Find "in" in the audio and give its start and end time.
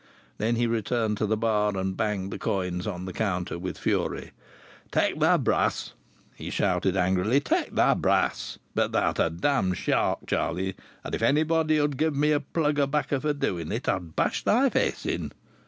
15.05-15.33